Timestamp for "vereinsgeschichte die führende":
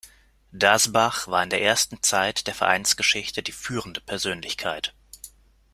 2.55-4.01